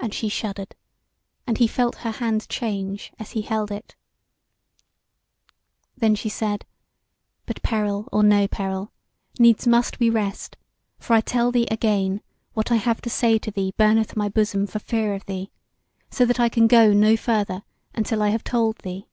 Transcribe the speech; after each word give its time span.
And 0.00 0.12
she 0.12 0.28
shuddered, 0.28 0.74
and 1.46 1.58
he 1.58 1.68
felt 1.68 1.98
her 1.98 2.10
hand 2.10 2.48
change 2.48 3.12
as 3.16 3.30
he 3.30 3.42
held 3.42 3.70
it. 3.70 3.94
Then 5.96 6.16
she 6.16 6.28
said: 6.28 6.66
"But 7.46 7.62
peril 7.62 8.08
or 8.10 8.24
no 8.24 8.48
peril, 8.48 8.90
needs 9.38 9.68
must 9.68 10.00
we 10.00 10.10
rest; 10.10 10.56
for 10.98 11.12
I 11.14 11.20
tell 11.20 11.52
thee 11.52 11.68
again, 11.70 12.22
what 12.54 12.72
I 12.72 12.76
have 12.78 13.00
to 13.02 13.08
say 13.08 13.38
to 13.38 13.52
thee 13.52 13.72
burneth 13.76 14.16
my 14.16 14.28
bosom 14.28 14.66
for 14.66 14.80
fear 14.80 15.14
of 15.14 15.26
thee, 15.26 15.52
so 16.10 16.24
that 16.26 16.40
I 16.40 16.48
can 16.48 16.66
go 16.66 16.92
no 16.92 17.16
further 17.16 17.62
until 17.94 18.24
I 18.24 18.30
have 18.30 18.42
told 18.42 18.78
thee." 18.78 19.06